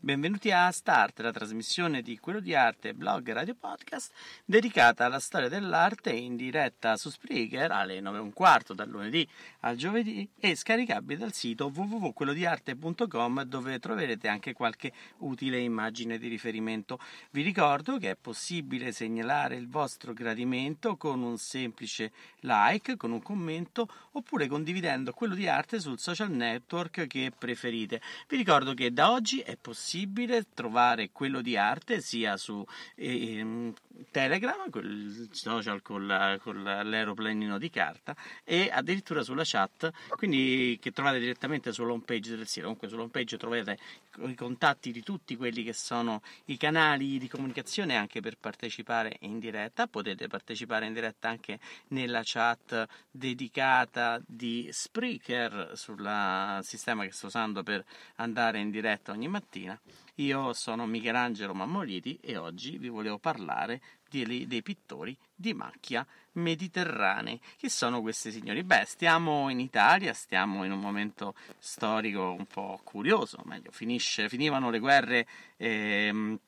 Benvenuti 0.00 0.52
a 0.52 0.70
Start, 0.70 1.18
la 1.18 1.32
trasmissione 1.32 2.02
di 2.02 2.20
Quello 2.20 2.38
di 2.38 2.54
Arte, 2.54 2.94
blog 2.94 3.28
e 3.28 3.32
radio 3.32 3.56
podcast 3.58 4.12
dedicata 4.44 5.04
alla 5.04 5.18
storia 5.18 5.48
dell'arte 5.48 6.12
in 6.12 6.36
diretta 6.36 6.96
su 6.96 7.10
Spreaker 7.10 7.72
alle 7.72 8.00
9 8.00 8.16
e 8.16 8.20
un 8.20 8.32
quarto 8.32 8.74
dal 8.74 8.88
lunedì 8.88 9.26
al 9.60 9.74
giovedì 9.74 10.26
e 10.38 10.54
scaricabile 10.54 11.18
dal 11.18 11.32
sito 11.32 11.72
www.quellodiarte.com 11.74 13.42
dove 13.42 13.80
troverete 13.80 14.28
anche 14.28 14.52
qualche 14.52 14.92
utile 15.18 15.58
immagine 15.58 16.16
di 16.16 16.28
riferimento. 16.28 17.00
Vi 17.32 17.42
ricordo 17.42 17.98
che 17.98 18.12
è 18.12 18.16
possibile 18.16 18.92
segnalare 18.92 19.56
il 19.56 19.68
vostro 19.68 20.12
gradimento 20.12 20.96
con 20.96 21.22
un 21.22 21.38
semplice 21.38 22.12
like, 22.42 22.96
con 22.96 23.10
un 23.10 23.20
commento 23.20 23.88
oppure 24.12 24.46
condividendo 24.46 25.12
quello 25.12 25.34
di 25.34 25.48
arte 25.48 25.80
sul 25.80 25.98
social 25.98 26.30
network 26.30 27.08
che 27.08 27.32
preferite. 27.36 28.00
Vi 28.28 28.36
ricordo 28.36 28.74
che 28.74 28.92
da 28.92 29.10
oggi 29.10 29.40
è 29.40 29.56
possibile 29.56 29.96
possibile 29.98 30.46
trovare 30.54 31.10
quello 31.10 31.40
di 31.40 31.56
arte 31.56 32.00
sia 32.00 32.36
su 32.36 32.64
eh, 32.94 33.72
Telegram, 34.12 34.70
quel 34.70 35.28
social 35.32 35.82
con 35.82 36.06
l'aeroplanino 36.06 37.58
di 37.58 37.68
carta, 37.68 38.14
e 38.44 38.70
addirittura 38.72 39.24
sulla 39.24 39.42
chat, 39.44 39.90
quindi 40.10 40.78
che 40.80 40.92
trovate 40.92 41.18
direttamente 41.18 41.72
sull'home 41.72 42.04
page 42.04 42.36
del 42.36 42.46
sito. 42.46 42.66
Comunque 42.66 42.88
sull'home 42.88 43.10
page 43.10 43.36
trovate 43.36 43.78
i 44.18 44.34
contatti 44.34 44.92
di 44.92 45.02
tutti 45.02 45.36
quelli 45.36 45.64
che 45.64 45.72
sono 45.72 46.22
i 46.46 46.56
canali 46.56 47.18
di 47.18 47.28
comunicazione 47.28 47.96
anche 47.96 48.20
per 48.20 48.36
partecipare 48.38 49.16
in 49.20 49.40
diretta. 49.40 49.88
Potete 49.88 50.28
partecipare 50.28 50.86
in 50.86 50.92
diretta 50.92 51.28
anche 51.28 51.58
nella 51.88 52.22
chat 52.24 52.86
dedicata 53.10 54.20
di 54.24 54.68
Spreaker 54.70 55.72
sul 55.74 56.60
sistema 56.62 57.04
che 57.04 57.12
sto 57.12 57.26
usando 57.26 57.62
per 57.62 57.84
andare 58.16 58.60
in 58.60 58.70
diretta 58.70 59.12
ogni 59.12 59.28
mattina. 59.28 59.77
Io 60.16 60.52
sono 60.52 60.86
Michelangelo 60.86 61.54
Mammoliti 61.54 62.18
e 62.20 62.36
oggi 62.36 62.76
vi 62.76 62.88
volevo 62.88 63.18
parlare 63.18 63.80
di, 64.08 64.46
dei 64.46 64.62
pittori 64.62 65.16
di 65.34 65.54
macchia 65.54 66.06
mediterranei. 66.32 67.40
Chi 67.56 67.68
sono 67.68 68.00
questi 68.00 68.32
signori? 68.32 68.64
Beh, 68.64 68.84
stiamo 68.86 69.48
in 69.48 69.60
Italia, 69.60 70.12
stiamo 70.14 70.64
in 70.64 70.72
un 70.72 70.80
momento 70.80 71.34
storico 71.58 72.32
un 72.32 72.46
po' 72.46 72.80
curioso, 72.82 73.40
meglio, 73.44 73.70
finisce, 73.70 74.28
finivano 74.28 74.70
le 74.70 74.78
guerre. 74.78 75.26
Ehm, 75.56 76.38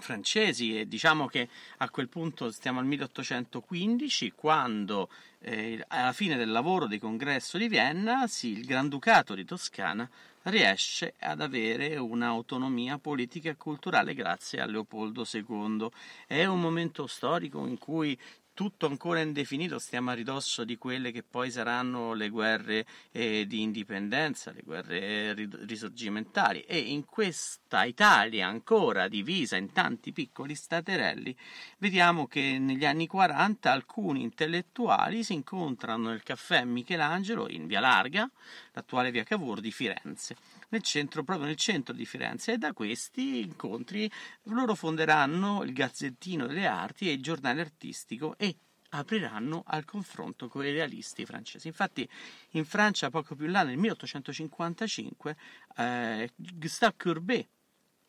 francesi 0.00 0.78
e 0.78 0.88
diciamo 0.88 1.26
che 1.26 1.48
a 1.78 1.90
quel 1.90 2.08
punto 2.08 2.50
stiamo 2.50 2.80
al 2.80 2.86
1815 2.86 4.32
quando 4.32 5.08
eh, 5.40 5.84
alla 5.88 6.12
fine 6.12 6.36
del 6.36 6.50
lavoro 6.50 6.86
del 6.86 6.98
congresso 6.98 7.58
di 7.58 7.68
Vienna 7.68 8.26
sì, 8.26 8.50
il 8.50 8.64
Granducato 8.64 9.34
di 9.34 9.44
Toscana 9.44 10.08
riesce 10.44 11.14
ad 11.18 11.40
avere 11.40 11.96
un'autonomia 11.96 12.98
politica 12.98 13.50
e 13.50 13.56
culturale 13.56 14.14
grazie 14.14 14.60
a 14.60 14.66
Leopoldo 14.66 15.26
II. 15.30 15.88
È 16.26 16.44
un 16.44 16.60
momento 16.60 17.06
storico 17.06 17.66
in 17.66 17.78
cui 17.78 18.18
tutto 18.58 18.86
ancora 18.86 19.20
indefinito, 19.20 19.78
stiamo 19.78 20.10
a 20.10 20.14
ridosso 20.14 20.64
di 20.64 20.76
quelle 20.78 21.12
che 21.12 21.22
poi 21.22 21.48
saranno 21.48 22.12
le 22.12 22.28
guerre 22.28 22.84
eh, 23.12 23.46
di 23.46 23.62
indipendenza, 23.62 24.50
le 24.50 24.62
guerre 24.64 25.32
risorgimentali. 25.64 26.62
E 26.62 26.76
in 26.76 27.04
questa 27.04 27.84
Italia 27.84 28.48
ancora 28.48 29.06
divisa 29.06 29.54
in 29.54 29.70
tanti 29.70 30.10
piccoli 30.10 30.56
staterelli, 30.56 31.36
vediamo 31.78 32.26
che 32.26 32.58
negli 32.58 32.84
anni 32.84 33.06
40 33.06 33.70
alcuni 33.70 34.22
intellettuali 34.22 35.22
si 35.22 35.34
incontrano 35.34 36.08
nel 36.08 36.24
caffè 36.24 36.64
Michelangelo 36.64 37.48
in 37.48 37.68
Via 37.68 37.78
Larga, 37.78 38.28
l'attuale 38.72 39.12
Via 39.12 39.22
Cavour 39.22 39.60
di 39.60 39.70
Firenze 39.70 40.34
nel 40.68 40.82
centro, 40.82 41.22
proprio 41.22 41.46
nel 41.46 41.56
centro 41.56 41.94
di 41.94 42.04
Firenze 42.04 42.52
e 42.52 42.58
da 42.58 42.72
questi 42.72 43.40
incontri 43.40 44.10
loro 44.44 44.74
fonderanno 44.74 45.62
il 45.62 45.72
Gazzettino 45.72 46.46
delle 46.46 46.66
Arti 46.66 47.08
e 47.08 47.12
il 47.12 47.22
giornale 47.22 47.60
artistico 47.60 48.36
e 48.36 48.56
apriranno 48.90 49.64
al 49.66 49.84
confronto 49.84 50.48
con 50.48 50.64
i 50.64 50.70
realisti 50.70 51.24
francesi. 51.24 51.66
Infatti 51.66 52.08
in 52.52 52.64
Francia 52.64 53.10
poco 53.10 53.34
più 53.34 53.46
là 53.46 53.62
nel 53.62 53.76
1855 53.76 55.36
eh, 55.76 56.30
Gustave 56.34 56.94
Courbet 56.96 57.48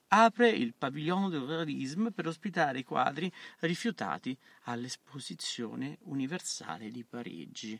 apre 0.09 0.50
il 0.50 0.74
pavillon 0.76 1.30
del 1.30 1.41
realisme 1.41 2.12
per 2.12 2.28
ospitare 2.28 2.80
i 2.80 2.84
quadri 2.84 3.31
rifiutati 3.59 4.36
all'esposizione 4.64 5.97
universale 6.03 6.90
di 6.90 7.03
Parigi. 7.03 7.80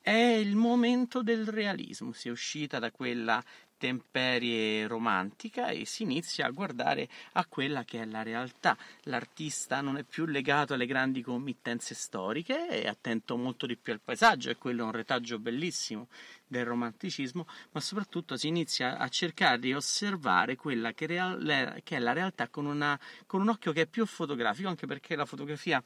È 0.00 0.10
il 0.10 0.56
momento 0.56 1.22
del 1.22 1.46
realismo, 1.46 2.12
si 2.12 2.26
è 2.26 2.30
uscita 2.32 2.80
da 2.80 2.90
quella 2.90 3.42
temperie 3.82 4.86
romantica 4.86 5.70
e 5.70 5.84
si 5.86 6.04
inizia 6.04 6.46
a 6.46 6.50
guardare 6.50 7.08
a 7.32 7.44
quella 7.46 7.82
che 7.82 8.00
è 8.00 8.04
la 8.04 8.22
realtà. 8.22 8.76
L'artista 9.06 9.80
non 9.80 9.96
è 9.96 10.04
più 10.04 10.24
legato 10.24 10.74
alle 10.74 10.86
grandi 10.86 11.20
committenze 11.20 11.96
storiche, 11.96 12.68
è 12.68 12.86
attento 12.86 13.36
molto 13.36 13.66
di 13.66 13.76
più 13.76 13.92
al 13.92 14.00
paesaggio, 14.00 14.50
e 14.50 14.56
quello 14.56 14.82
è 14.82 14.84
un 14.84 14.92
retaggio 14.92 15.40
bellissimo 15.40 16.06
del 16.46 16.64
romanticismo, 16.64 17.44
ma 17.72 17.80
soprattutto 17.80 18.36
si 18.36 18.46
inizia 18.46 18.98
a 18.98 19.08
cercare 19.08 19.58
di 19.58 19.74
osservare 19.74 20.54
quella 20.54 20.92
che, 20.92 21.06
real- 21.06 21.80
che 21.82 21.96
è 21.96 21.98
la 21.98 22.12
realtà 22.12 22.48
con, 22.50 22.66
una, 22.66 22.96
con 23.26 23.40
un 23.40 23.48
occhio 23.48 23.72
che 23.72 23.80
è 23.80 23.86
più 23.88 24.06
fotografico, 24.06 24.68
anche 24.68 24.86
perché 24.86 25.16
la 25.16 25.26
fotografia 25.26 25.82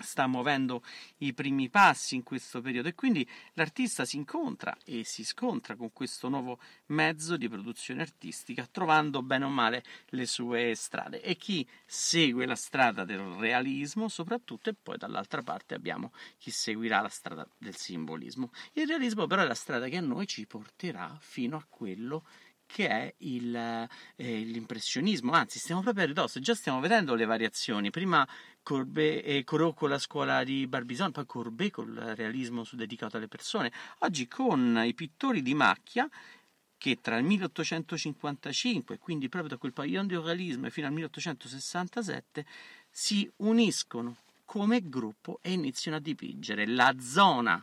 sta 0.00 0.26
muovendo 0.26 0.82
i 1.18 1.32
primi 1.32 1.68
passi 1.68 2.14
in 2.14 2.22
questo 2.22 2.60
periodo 2.60 2.88
e 2.88 2.94
quindi 2.94 3.28
l'artista 3.54 4.04
si 4.04 4.16
incontra 4.16 4.76
e 4.84 5.04
si 5.04 5.24
scontra 5.24 5.76
con 5.76 5.92
questo 5.92 6.28
nuovo 6.28 6.58
mezzo 6.86 7.36
di 7.36 7.48
produzione 7.48 8.02
artistica 8.02 8.66
trovando 8.70 9.22
bene 9.22 9.44
o 9.44 9.48
male 9.48 9.84
le 10.10 10.26
sue 10.26 10.74
strade. 10.74 11.22
E 11.22 11.36
chi 11.36 11.66
segue 11.86 12.46
la 12.46 12.56
strada 12.56 13.04
del 13.04 13.20
realismo 13.20 14.08
soprattutto 14.08 14.70
e 14.70 14.74
poi 14.74 14.96
dall'altra 14.96 15.42
parte 15.42 15.74
abbiamo 15.74 16.12
chi 16.38 16.50
seguirà 16.50 17.00
la 17.00 17.08
strada 17.08 17.46
del 17.58 17.76
simbolismo. 17.76 18.50
Il 18.72 18.86
realismo 18.86 19.26
però 19.26 19.42
è 19.42 19.46
la 19.46 19.54
strada 19.54 19.88
che 19.88 19.96
a 19.96 20.02
noi 20.02 20.26
ci 20.26 20.46
porterà 20.46 21.16
fino 21.20 21.56
a 21.56 21.64
quello 21.68 22.22
che 22.22 22.49
è 22.76 23.14
il, 23.18 23.54
eh, 23.54 23.88
l'impressionismo, 24.16 25.32
anzi 25.32 25.58
stiamo 25.58 25.82
proprio 25.82 26.04
a 26.04 26.06
ridosso, 26.06 26.40
già 26.40 26.54
stiamo 26.54 26.80
vedendo 26.80 27.14
le 27.14 27.24
variazioni, 27.24 27.90
prima 27.90 28.26
Courbet 28.62 29.22
e 29.24 29.44
Corot 29.44 29.74
con 29.74 29.88
la 29.88 29.98
scuola 29.98 30.44
di 30.44 30.66
Barbizon, 30.66 31.12
poi 31.12 31.26
Courbet 31.26 31.70
con 31.70 31.88
il 31.88 32.16
realismo 32.16 32.64
dedicato 32.72 33.16
alle 33.16 33.28
persone, 33.28 33.72
oggi 33.98 34.28
con 34.28 34.80
i 34.84 34.94
pittori 34.94 35.42
di 35.42 35.54
macchia 35.54 36.08
che 36.80 36.98
tra 37.02 37.18
il 37.18 37.24
1855, 37.24 38.98
quindi 38.98 39.28
proprio 39.28 39.50
da 39.50 39.58
quel 39.58 39.74
pavillon 39.74 40.06
di 40.06 40.16
realismo 40.16 40.70
fino 40.70 40.86
al 40.86 40.94
1867, 40.94 42.46
si 42.90 43.30
uniscono 43.36 44.16
come 44.46 44.88
gruppo 44.88 45.40
e 45.42 45.52
iniziano 45.52 45.98
a 45.98 46.00
dipingere 46.00 46.66
la 46.66 46.94
zona 46.98 47.62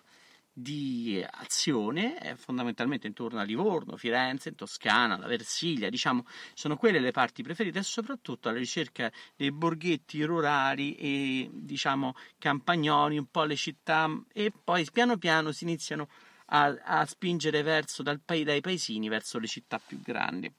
di 0.60 1.24
azione 1.30 2.20
eh, 2.20 2.36
fondamentalmente 2.36 3.06
intorno 3.06 3.40
a 3.40 3.44
Livorno, 3.44 3.96
Firenze, 3.96 4.56
Toscana, 4.56 5.16
la 5.16 5.28
Versilia, 5.28 5.88
diciamo, 5.88 6.26
sono 6.56 6.78
quelle 6.78 7.00
le 7.00 7.12
parti 7.12 7.44
preferite 7.44 7.78
e 7.78 7.84
soprattutto 7.84 8.50
alla 8.50 8.58
ricerca 8.58 9.12
dei 9.36 9.52
borghetti 9.52 10.24
rurali 10.24 10.96
e 10.96 11.48
diciamo 11.54 12.16
campagnoli, 12.40 13.20
un 13.20 13.30
po' 13.30 13.44
le 13.44 13.56
città 13.56 14.10
e 14.34 14.52
poi 14.52 14.88
piano 14.92 15.18
piano 15.18 15.52
si 15.52 15.64
iniziano 15.64 16.10
a, 16.46 16.76
a 16.84 17.06
spingere 17.06 17.62
verso 17.62 18.02
dal, 18.02 18.20
dai 18.26 18.62
paesini 18.62 19.10
verso 19.10 19.38
le 19.38 19.48
città 19.48 19.78
più 19.78 20.02
grandi. 20.02 20.52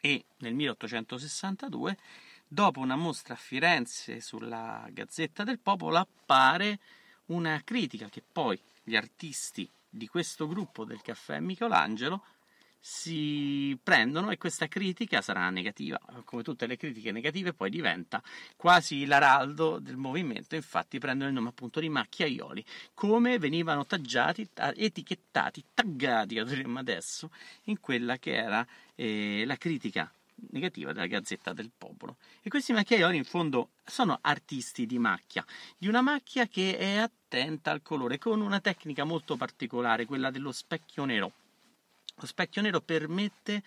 E 0.00 0.24
nel 0.38 0.54
1862, 0.54 1.98
dopo 2.48 2.80
una 2.80 2.96
mostra 2.96 3.34
a 3.34 3.36
Firenze 3.36 4.22
sulla 4.22 4.86
Gazzetta 4.90 5.44
del 5.44 5.58
Popolo, 5.58 5.98
appare 5.98 6.78
una 7.26 7.60
critica 7.62 8.08
che 8.08 8.22
poi 8.22 8.58
gli 8.84 8.94
artisti 8.94 9.68
di 9.88 10.06
questo 10.06 10.46
gruppo 10.46 10.84
del 10.84 11.00
caffè 11.00 11.40
Michelangelo 11.40 12.22
si 12.86 13.78
prendono 13.82 14.30
e 14.30 14.36
questa 14.36 14.68
critica 14.68 15.22
sarà 15.22 15.48
negativa, 15.48 15.98
come 16.24 16.42
tutte 16.42 16.66
le 16.66 16.76
critiche 16.76 17.12
negative 17.12 17.54
poi 17.54 17.70
diventa 17.70 18.22
quasi 18.56 19.06
l'araldo 19.06 19.78
del 19.78 19.96
movimento, 19.96 20.54
infatti 20.54 20.98
prendono 20.98 21.30
il 21.30 21.34
nome 21.34 21.48
appunto 21.48 21.80
di 21.80 21.88
macchiaioli, 21.88 22.62
come 22.92 23.38
venivano 23.38 23.86
taggiati, 23.86 24.46
etichettati, 24.54 25.64
taggati, 25.72 26.34
diremmo 26.44 26.78
adesso, 26.78 27.30
in 27.64 27.80
quella 27.80 28.18
che 28.18 28.34
era 28.34 28.66
eh, 28.94 29.44
la 29.46 29.56
critica 29.56 30.12
negativa 30.50 30.92
della 30.92 31.06
Gazzetta 31.06 31.52
del 31.52 31.70
Popolo. 31.76 32.16
E 32.42 32.48
questi 32.48 32.72
macchiaioli 32.72 33.16
in 33.16 33.24
fondo 33.24 33.70
sono 33.84 34.18
artisti 34.20 34.86
di 34.86 34.98
macchia, 34.98 35.44
di 35.76 35.88
una 35.88 36.00
macchia 36.00 36.46
che 36.46 36.76
è 36.76 36.96
attenta 36.96 37.70
al 37.70 37.82
colore, 37.82 38.18
con 38.18 38.40
una 38.40 38.60
tecnica 38.60 39.04
molto 39.04 39.36
particolare, 39.36 40.06
quella 40.06 40.30
dello 40.30 40.52
specchio 40.52 41.04
nero. 41.04 41.32
Lo 42.16 42.26
specchio 42.26 42.62
nero 42.62 42.80
permette 42.80 43.62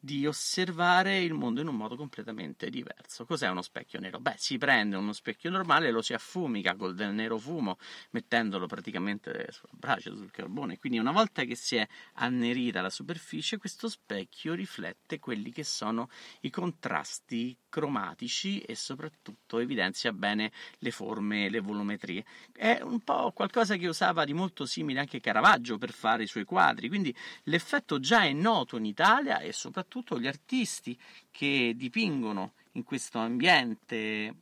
di 0.00 0.26
osservare 0.26 1.18
il 1.18 1.34
mondo 1.34 1.60
in 1.60 1.66
un 1.66 1.74
modo 1.74 1.96
completamente 1.96 2.70
diverso. 2.70 3.24
Cos'è 3.24 3.48
uno 3.48 3.62
specchio 3.62 3.98
nero? 3.98 4.20
Beh, 4.20 4.34
si 4.36 4.56
prende 4.56 4.96
uno 4.96 5.12
specchio 5.12 5.50
normale 5.50 5.90
lo 5.90 6.02
si 6.02 6.14
affumica 6.14 6.76
col 6.76 6.94
del 6.94 7.12
nero 7.12 7.36
fumo, 7.36 7.78
mettendolo 8.10 8.66
praticamente 8.66 9.48
sulla 9.50 9.72
brace, 9.72 10.10
sul 10.10 10.30
carbone. 10.30 10.78
Quindi 10.78 10.98
una 10.98 11.10
volta 11.10 11.42
che 11.42 11.56
si 11.56 11.76
è 11.76 11.86
annerita 12.14 12.80
la 12.80 12.90
superficie, 12.90 13.58
questo 13.58 13.88
specchio 13.88 14.54
riflette 14.54 15.18
quelli 15.18 15.50
che 15.50 15.64
sono 15.64 16.08
i 16.42 16.50
contrasti 16.50 17.56
cromatici 17.68 18.60
e 18.60 18.76
soprattutto 18.76 19.58
evidenzia 19.58 20.12
bene 20.12 20.52
le 20.78 20.90
forme 20.92 21.48
le 21.48 21.60
volumetrie. 21.60 22.24
È 22.52 22.80
un 22.82 23.00
po' 23.00 23.32
qualcosa 23.32 23.76
che 23.76 23.88
usava 23.88 24.24
di 24.24 24.32
molto 24.32 24.64
simile 24.64 25.00
anche 25.00 25.20
Caravaggio 25.20 25.76
per 25.76 25.90
fare 25.90 26.22
i 26.22 26.28
suoi 26.28 26.44
quadri, 26.44 26.88
quindi 26.88 27.14
l'effetto 27.44 27.98
già 27.98 28.22
è 28.22 28.32
noto 28.32 28.76
in 28.76 28.84
Italia 28.84 29.40
e 29.40 29.52
soprattutto 29.52 29.87
soprattutto 29.88 30.20
gli 30.20 30.26
artisti 30.26 30.96
che 31.30 31.72
dipingono 31.74 32.52
in 32.72 32.84
questo 32.84 33.18
ambiente 33.18 34.34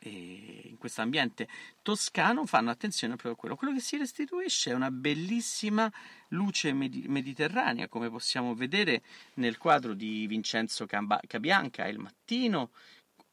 in 0.00 0.76
questo 0.78 1.02
ambiente 1.02 1.48
toscano 1.82 2.46
fanno 2.46 2.70
attenzione 2.70 3.14
proprio 3.14 3.32
a 3.32 3.36
quello. 3.36 3.56
Quello 3.56 3.74
che 3.74 3.80
si 3.80 3.96
restituisce 3.96 4.70
è 4.70 4.74
una 4.74 4.92
bellissima 4.92 5.92
luce 6.28 6.72
med- 6.72 7.04
mediterranea, 7.06 7.88
come 7.88 8.08
possiamo 8.08 8.54
vedere 8.54 9.02
nel 9.34 9.58
quadro 9.58 9.94
di 9.94 10.26
Vincenzo 10.28 10.86
Cabianca, 10.86 11.88
Il 11.88 11.98
mattino, 11.98 12.70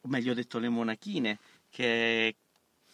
o 0.00 0.08
meglio 0.08 0.34
detto 0.34 0.58
Le 0.58 0.68
monachine, 0.68 1.38
che 1.70 2.34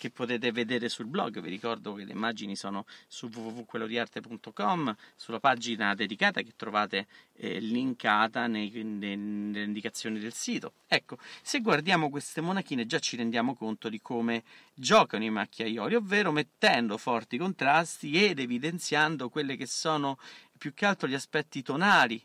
che 0.02 0.10
potete 0.10 0.50
vedere 0.50 0.88
sul 0.88 1.06
blog. 1.06 1.40
Vi 1.40 1.48
ricordo 1.48 1.94
che 1.94 2.02
le 2.02 2.10
immagini 2.10 2.56
sono 2.56 2.86
su 3.06 3.30
www.quellodiarte.com, 3.32 4.96
sulla 5.14 5.38
pagina 5.38 5.94
dedicata 5.94 6.40
che 6.40 6.54
trovate 6.56 7.06
eh, 7.34 7.60
linkata 7.60 8.48
nei, 8.48 8.68
nei, 8.82 9.16
nelle 9.16 9.62
indicazioni 9.62 10.18
del 10.18 10.32
sito. 10.32 10.72
Ecco, 10.88 11.18
se 11.40 11.60
guardiamo 11.60 12.10
queste 12.10 12.40
monachine 12.40 12.84
già 12.84 12.98
ci 12.98 13.14
rendiamo 13.14 13.54
conto 13.54 13.88
di 13.88 14.00
come 14.00 14.42
giocano 14.74 15.22
i 15.22 15.30
macchiaioli, 15.30 15.94
ovvero 15.94 16.32
mettendo 16.32 16.98
forti 16.98 17.38
contrasti 17.38 18.24
ed 18.24 18.40
evidenziando 18.40 19.28
quelle 19.28 19.54
che 19.54 19.66
sono 19.66 20.18
più 20.58 20.74
che 20.74 20.84
altro 20.84 21.06
gli 21.06 21.14
aspetti 21.14 21.62
tonali 21.62 22.20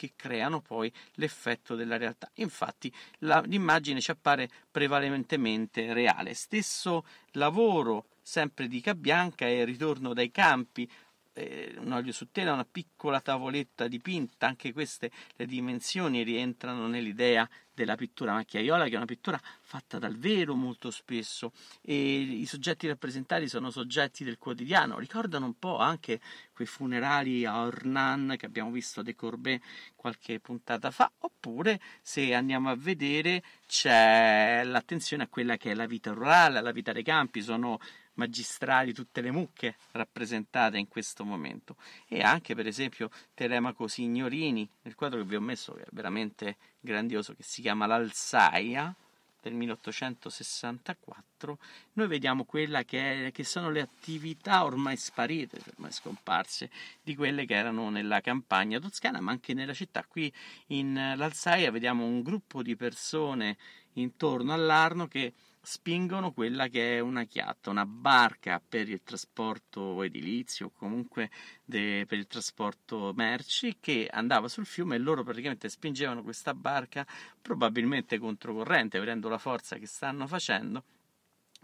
che 0.00 0.12
creano 0.16 0.62
poi 0.62 0.90
l'effetto 1.16 1.74
della 1.74 1.98
realtà. 1.98 2.30
Infatti 2.36 2.90
la, 3.18 3.42
l'immagine 3.44 4.00
ci 4.00 4.10
appare 4.10 4.48
prevalentemente 4.70 5.92
reale. 5.92 6.32
Stesso 6.32 7.04
lavoro 7.32 8.06
sempre 8.22 8.66
di 8.66 8.80
Cabianca 8.80 9.46
e 9.46 9.62
ritorno 9.66 10.14
dai 10.14 10.30
campi 10.30 10.90
eh, 11.34 11.74
un 11.76 11.92
olio 11.92 12.12
su 12.12 12.30
tela, 12.30 12.54
una 12.54 12.64
piccola 12.64 13.20
tavoletta 13.20 13.88
dipinta, 13.88 14.46
anche 14.46 14.72
queste 14.72 15.10
le 15.36 15.44
dimensioni 15.44 16.22
rientrano 16.22 16.86
nell'idea 16.86 17.46
della 17.80 17.96
pittura 17.96 18.34
macchiaiola, 18.34 18.84
che 18.84 18.92
è 18.92 18.96
una 18.96 19.06
pittura 19.06 19.40
fatta 19.62 19.98
dal 19.98 20.18
vero 20.18 20.54
molto 20.54 20.90
spesso, 20.90 21.52
e 21.80 22.20
i 22.20 22.44
soggetti 22.44 22.86
rappresentati 22.86 23.48
sono 23.48 23.70
soggetti 23.70 24.22
del 24.22 24.36
quotidiano, 24.36 24.98
ricordano 24.98 25.46
un 25.46 25.58
po' 25.58 25.78
anche 25.78 26.20
quei 26.52 26.66
funerali 26.66 27.46
a 27.46 27.62
Ornan 27.62 28.34
che 28.36 28.44
abbiamo 28.44 28.70
visto 28.70 29.00
De 29.00 29.14
Corbet 29.14 29.62
qualche 29.96 30.40
puntata 30.40 30.90
fa, 30.90 31.10
oppure 31.20 31.80
se 32.02 32.34
andiamo 32.34 32.68
a 32.68 32.76
vedere 32.76 33.42
c'è 33.66 34.62
l'attenzione 34.64 35.22
a 35.22 35.28
quella 35.28 35.56
che 35.56 35.70
è 35.70 35.74
la 35.74 35.86
vita 35.86 36.12
rurale, 36.12 36.60
la 36.60 36.72
vita 36.72 36.92
dei 36.92 37.02
campi, 37.02 37.40
sono 37.40 37.78
magistrali, 38.20 38.92
tutte 38.92 39.22
le 39.22 39.30
mucche 39.30 39.76
rappresentate 39.92 40.76
in 40.76 40.88
questo 40.88 41.24
momento. 41.24 41.76
E 42.06 42.20
anche 42.20 42.54
per 42.54 42.66
esempio 42.66 43.10
Telemaco 43.32 43.88
Signorini 43.88 44.68
nel 44.82 44.94
quadro 44.94 45.20
che 45.20 45.24
vi 45.24 45.36
ho 45.36 45.40
messo 45.40 45.72
che 45.72 45.82
è 45.82 45.88
veramente 45.92 46.56
grandioso 46.80 47.34
che 47.34 47.42
si 47.42 47.62
chiama 47.62 47.86
L'Alsaia 47.86 48.94
del 49.42 49.54
1864 49.54 51.58
noi 51.94 52.06
vediamo 52.06 52.44
quella 52.44 52.84
che, 52.84 53.28
è, 53.28 53.32
che 53.32 53.44
sono 53.44 53.70
le 53.70 53.80
attività 53.80 54.64
ormai 54.64 54.96
sparite, 54.96 55.60
ormai 55.72 55.92
scomparse 55.92 56.70
di 57.02 57.14
quelle 57.14 57.46
che 57.46 57.54
erano 57.54 57.88
nella 57.90 58.20
campagna 58.20 58.78
toscana 58.78 59.20
ma 59.20 59.30
anche 59.30 59.54
nella 59.54 59.72
città. 59.72 60.04
Qui 60.04 60.32
in 60.68 61.14
L'Alsaia 61.16 61.70
vediamo 61.70 62.04
un 62.04 62.22
gruppo 62.22 62.62
di 62.62 62.76
persone 62.76 63.56
intorno 63.94 64.52
all'Arno 64.52 65.08
che 65.08 65.32
spingono 65.62 66.32
quella 66.32 66.68
che 66.68 66.96
è 66.96 67.00
una 67.00 67.24
chiatta, 67.24 67.70
una 67.70 67.84
barca 67.86 68.62
per 68.66 68.88
il 68.88 69.02
trasporto 69.02 70.02
edilizio 70.02 70.66
o 70.66 70.70
comunque 70.70 71.30
de, 71.64 72.04
per 72.06 72.18
il 72.18 72.26
trasporto 72.26 73.12
merci 73.14 73.76
che 73.78 74.08
andava 74.10 74.48
sul 74.48 74.66
fiume 74.66 74.96
e 74.96 74.98
loro 74.98 75.22
praticamente 75.22 75.68
spingevano 75.68 76.22
questa 76.22 76.54
barca 76.54 77.06
probabilmente 77.40 78.18
controcorrente, 78.18 78.98
vedendo 78.98 79.28
la 79.28 79.38
forza 79.38 79.76
che 79.76 79.86
stanno 79.86 80.26
facendo 80.26 80.84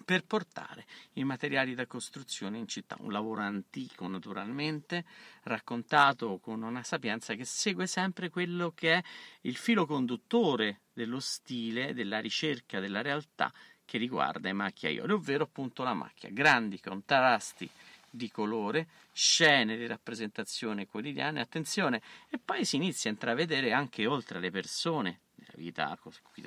per 0.04 0.24
portare 0.24 0.84
i 1.14 1.24
materiali 1.24 1.74
da 1.74 1.86
costruzione 1.86 2.58
in 2.58 2.68
città. 2.68 2.96
Un 3.00 3.12
lavoro 3.12 3.40
antico, 3.40 4.06
naturalmente, 4.06 5.04
raccontato 5.44 6.38
con 6.38 6.62
una 6.62 6.82
sapienza 6.82 7.34
che 7.34 7.44
segue 7.44 7.86
sempre 7.86 8.28
quello 8.28 8.72
che 8.72 8.94
è 8.94 9.02
il 9.42 9.56
filo 9.56 9.86
conduttore 9.86 10.82
dello 10.92 11.18
stile, 11.18 11.94
della 11.94 12.20
ricerca 12.20 12.78
della 12.78 13.02
realtà 13.02 13.52
che 13.86 13.96
riguarda 13.96 14.50
i 14.50 14.52
macchiaioli, 14.52 15.12
ovvero 15.12 15.44
appunto 15.44 15.82
la 15.82 15.94
macchia, 15.94 16.28
grandi 16.30 16.78
contrasti 16.80 17.68
di 18.10 18.30
colore, 18.30 18.88
scene 19.12 19.76
di 19.76 19.86
rappresentazione 19.86 20.86
quotidiana, 20.86 21.40
attenzione, 21.40 22.02
e 22.28 22.38
poi 22.38 22.66
si 22.66 22.76
inizia 22.76 23.08
a 23.08 23.14
intravedere 23.14 23.72
anche 23.72 24.06
oltre 24.06 24.38
alle 24.38 24.50
persone, 24.50 25.20
nella 25.36 25.52
vita 25.54 25.98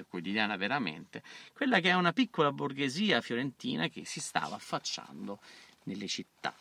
quotidiana 0.08 0.56
veramente, 0.58 1.24
quella 1.54 1.80
che 1.80 1.90
è 1.90 1.94
una 1.94 2.14
piccola 2.14 2.52
borghesia 2.52 3.22
fiorentina 3.22 3.88
che 3.88 4.06
si 4.06 4.20
stava 4.20 4.56
affacciando 4.56 5.40
nelle 5.84 6.08
città. 6.08 6.54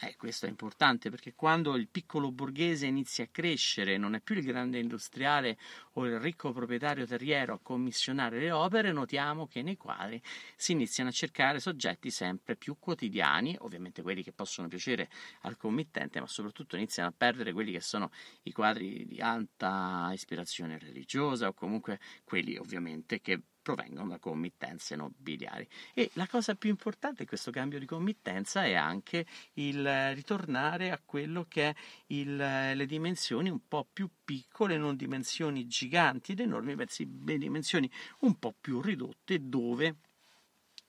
Eh, 0.00 0.14
questo 0.16 0.46
è 0.46 0.48
importante 0.48 1.10
perché 1.10 1.34
quando 1.34 1.74
il 1.74 1.88
piccolo 1.88 2.30
borghese 2.30 2.86
inizia 2.86 3.24
a 3.24 3.28
crescere, 3.32 3.96
non 3.96 4.14
è 4.14 4.20
più 4.20 4.36
il 4.36 4.44
grande 4.44 4.78
industriale 4.78 5.58
o 5.94 6.06
il 6.06 6.20
ricco 6.20 6.52
proprietario 6.52 7.04
terriero 7.04 7.54
a 7.54 7.58
commissionare 7.60 8.38
le 8.38 8.52
opere, 8.52 8.92
notiamo 8.92 9.48
che 9.48 9.60
nei 9.60 9.76
quadri 9.76 10.22
si 10.54 10.70
iniziano 10.70 11.08
a 11.08 11.12
cercare 11.12 11.58
soggetti 11.58 12.12
sempre 12.12 12.54
più 12.54 12.76
quotidiani, 12.78 13.56
ovviamente 13.58 14.02
quelli 14.02 14.22
che 14.22 14.30
possono 14.30 14.68
piacere 14.68 15.10
al 15.40 15.56
committente, 15.56 16.20
ma 16.20 16.28
soprattutto 16.28 16.76
iniziano 16.76 17.08
a 17.08 17.14
perdere 17.16 17.52
quelli 17.52 17.72
che 17.72 17.80
sono 17.80 18.12
i 18.44 18.52
quadri 18.52 19.04
di 19.04 19.20
alta 19.20 20.10
ispirazione 20.12 20.78
religiosa 20.78 21.48
o 21.48 21.54
comunque 21.54 21.98
quelli 22.22 22.56
ovviamente 22.56 23.20
che 23.20 23.42
provengono 23.68 24.08
da 24.08 24.18
committenze 24.18 24.96
nobiliari. 24.96 25.68
E 25.92 26.08
la 26.14 26.26
cosa 26.26 26.54
più 26.54 26.70
importante 26.70 27.22
di 27.22 27.28
questo 27.28 27.50
cambio 27.50 27.78
di 27.78 27.84
committenza 27.84 28.64
è 28.64 28.72
anche 28.72 29.26
il 29.54 30.14
ritornare 30.14 30.90
a 30.90 30.98
quello 31.04 31.44
che 31.46 31.68
è 31.68 31.74
il, 32.06 32.34
le 32.36 32.86
dimensioni 32.86 33.50
un 33.50 33.60
po' 33.68 33.86
più 33.92 34.08
piccole, 34.24 34.78
non 34.78 34.96
dimensioni 34.96 35.66
giganti 35.66 36.32
ed 36.32 36.40
enormi, 36.40 36.76
bensì 36.76 37.06
dimensioni 37.08 37.90
un 38.20 38.38
po' 38.38 38.54
più 38.58 38.80
ridotte 38.80 39.46
dove 39.50 39.96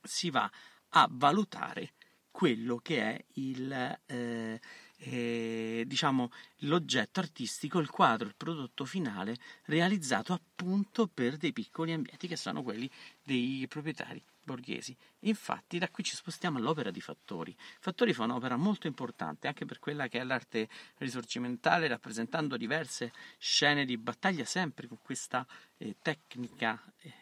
si 0.02 0.30
va 0.30 0.50
a 0.92 1.08
valutare 1.12 1.96
quello 2.32 2.78
che 2.78 3.02
è 3.02 3.26
il, 3.34 4.00
eh, 4.06 4.62
eh, 5.00 5.84
diciamo, 5.88 6.32
l'oggetto 6.60 7.20
artistico, 7.20 7.80
il 7.80 7.90
quadro, 7.90 8.28
il 8.28 8.36
prodotto 8.36 8.86
finale 8.86 9.38
realizzato 9.66 10.34
appunto 10.34 11.08
per 11.08 11.38
dei 11.38 11.54
piccoli 11.54 11.94
ambienti 11.94 12.28
che 12.28 12.36
sono 12.36 12.64
quelli 12.64 12.90
dei 13.24 13.66
proprietari 13.68 14.22
borghesi. 14.44 14.96
Infatti 15.20 15.78
da 15.78 15.90
qui 15.90 16.04
ci 16.04 16.16
spostiamo 16.16 16.58
all'opera 16.58 16.92
di 16.92 17.02
Fattori. 17.02 17.56
Fattori 17.80 18.14
fa 18.14 18.24
un'opera 18.24 18.58
molto 18.58 18.88
importante 18.88 19.48
anche 19.48 19.66
per 19.66 19.80
quella 19.80 20.08
che 20.08 20.20
è 20.20 20.24
l'arte 20.24 20.68
risorgimentale, 20.98 21.88
rappresentando 21.88 22.58
diverse 22.58 23.14
scene 23.38 23.86
di 23.86 23.98
battaglia 23.98 24.46
sempre 24.46 24.88
con 24.88 24.98
questa 25.02 25.46
eh, 25.78 25.96
tecnica 26.02 26.82
eh, 27.02 27.14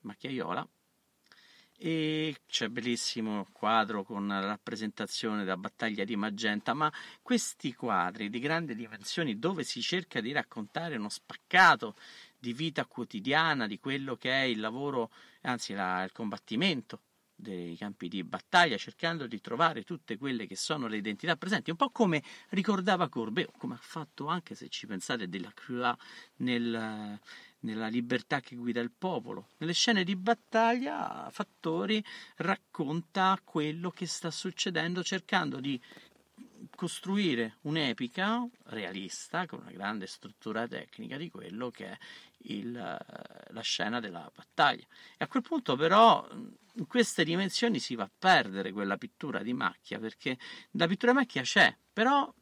macchiaiola 0.00 0.66
e 1.82 2.36
c'è 2.46 2.66
un 2.66 2.74
bellissimo 2.74 3.46
quadro 3.52 4.04
con 4.04 4.26
la 4.28 4.40
rappresentazione 4.40 5.44
della 5.44 5.56
battaglia 5.56 6.04
di 6.04 6.14
Magenta, 6.14 6.74
ma 6.74 6.92
questi 7.22 7.72
quadri 7.72 8.28
di 8.28 8.38
grandi 8.38 8.74
dimensioni 8.74 9.38
dove 9.38 9.64
si 9.64 9.80
cerca 9.80 10.20
di 10.20 10.30
raccontare 10.30 10.96
uno 10.96 11.08
spaccato 11.08 11.94
di 12.38 12.52
vita 12.52 12.84
quotidiana, 12.84 13.66
di 13.66 13.78
quello 13.78 14.16
che 14.16 14.30
è 14.30 14.44
il 14.44 14.60
lavoro, 14.60 15.10
anzi 15.40 15.72
la, 15.72 16.02
il 16.02 16.12
combattimento 16.12 17.00
dei 17.34 17.74
campi 17.78 18.08
di 18.08 18.22
battaglia, 18.24 18.76
cercando 18.76 19.26
di 19.26 19.40
trovare 19.40 19.82
tutte 19.82 20.18
quelle 20.18 20.46
che 20.46 20.56
sono 20.56 20.86
le 20.86 20.98
identità 20.98 21.36
presenti, 21.36 21.70
un 21.70 21.76
po' 21.76 21.88
come 21.88 22.22
ricordava 22.50 23.08
Courbet, 23.08 23.52
come 23.56 23.74
ha 23.74 23.80
fatto 23.80 24.26
anche, 24.26 24.54
se 24.54 24.68
ci 24.68 24.86
pensate, 24.86 25.30
della 25.30 25.50
Croix 25.54 25.96
nel, 26.36 27.18
nella 27.60 27.88
libertà 27.88 28.40
che 28.40 28.56
guida 28.56 28.80
il 28.80 28.90
popolo. 28.90 29.48
Nelle 29.58 29.74
scene 29.74 30.04
di 30.04 30.16
battaglia, 30.16 31.28
Fattori 31.30 32.04
racconta 32.36 33.38
quello 33.42 33.90
che 33.90 34.06
sta 34.06 34.30
succedendo, 34.30 35.02
cercando 35.02 35.60
di 35.60 35.80
costruire 36.74 37.56
un'epica 37.62 38.46
realista 38.64 39.46
con 39.46 39.60
una 39.60 39.70
grande 39.70 40.06
struttura 40.06 40.66
tecnica 40.66 41.16
di 41.16 41.30
quello 41.30 41.70
che 41.70 41.86
è 41.86 41.98
il, 42.44 42.72
la 42.72 43.60
scena 43.60 44.00
della 44.00 44.30
battaglia. 44.34 44.84
E 45.16 45.24
a 45.24 45.26
quel 45.26 45.42
punto, 45.42 45.76
però, 45.76 46.26
in 46.74 46.86
queste 46.86 47.24
dimensioni 47.24 47.78
si 47.78 47.94
va 47.94 48.04
a 48.04 48.10
perdere 48.16 48.72
quella 48.72 48.96
pittura 48.96 49.42
di 49.42 49.52
macchia 49.52 49.98
perché 49.98 50.38
la 50.72 50.86
pittura 50.86 51.12
di 51.12 51.18
macchia 51.18 51.42
c'è, 51.42 51.74
però 51.92 52.32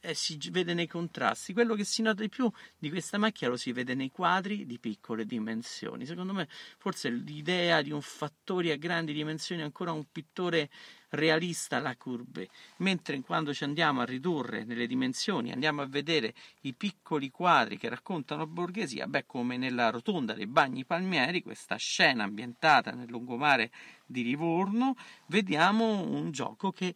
eh, 0.00 0.14
si 0.14 0.38
vede 0.50 0.74
nei 0.74 0.86
contrasti. 0.86 1.52
Quello 1.52 1.74
che 1.74 1.84
si 1.84 2.02
nota 2.02 2.22
di 2.22 2.28
più 2.28 2.50
di 2.76 2.90
questa 2.90 3.18
macchia 3.18 3.48
lo 3.48 3.56
si 3.56 3.72
vede 3.72 3.94
nei 3.94 4.10
quadri 4.10 4.66
di 4.66 4.78
piccole 4.78 5.24
dimensioni. 5.24 6.06
Secondo 6.06 6.32
me, 6.32 6.48
forse 6.78 7.10
l'idea 7.10 7.82
di 7.82 7.90
un 7.90 8.02
fattore 8.02 8.72
a 8.72 8.76
grandi 8.76 9.12
dimensioni 9.12 9.60
è 9.60 9.64
ancora 9.64 9.92
un 9.92 10.04
pittore 10.10 10.70
realista 11.10 11.78
la 11.78 11.96
curve, 11.96 12.48
mentre 12.78 13.18
quando 13.20 13.54
ci 13.54 13.64
andiamo 13.64 14.00
a 14.00 14.04
ridurre 14.04 14.64
nelle 14.64 14.86
dimensioni, 14.86 15.52
andiamo 15.52 15.80
a 15.80 15.86
vedere 15.86 16.34
i 16.62 16.74
piccoli 16.74 17.30
quadri 17.30 17.78
che 17.78 17.88
raccontano 17.88 18.46
borghesia, 18.46 19.06
beh, 19.06 19.24
come 19.26 19.56
nella 19.56 19.90
rotonda 19.90 20.34
dei 20.34 20.46
bagni 20.46 20.84
palmieri, 20.84 21.42
questa 21.42 21.76
scena 21.76 22.24
ambientata 22.24 22.90
nel 22.90 23.08
lungomare 23.08 23.70
di 24.04 24.22
Livorno, 24.22 24.96
vediamo 25.26 26.02
un 26.02 26.30
gioco 26.30 26.72
che 26.72 26.94